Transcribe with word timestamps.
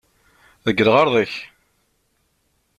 Deg 0.65 0.77
lɣeṛḍ-ik! 0.87 1.33